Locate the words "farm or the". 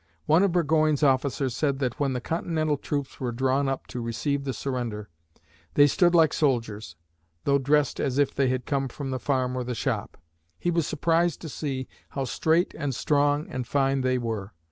9.19-9.75